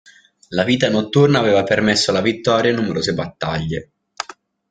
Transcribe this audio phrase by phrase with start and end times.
[0.47, 3.91] La vita notturna aveva permesso la vittoria in numerose battaglie.